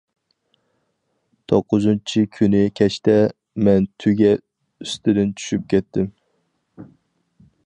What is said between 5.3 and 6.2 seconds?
چۈشۈپ كەتتىم.